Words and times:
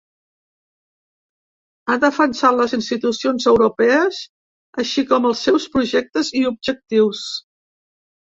Ha 1.91 1.97
defensat 2.03 2.57
les 2.61 2.73
institucions 2.77 3.45
europees, 3.51 4.23
així 4.85 5.05
com 5.11 5.29
els 5.33 5.45
seus 5.49 5.67
projectes 5.77 6.33
i 6.43 6.45
objectius. 6.53 7.21